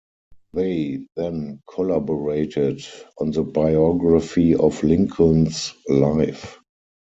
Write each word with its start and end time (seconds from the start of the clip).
They 0.53 1.05
then 1.15 1.61
collaborated 1.69 2.83
on 3.19 3.29
the 3.29 3.43
biography 3.43 4.55
of 4.55 4.81
Lincoln's 4.83 5.75
life. 5.87 6.57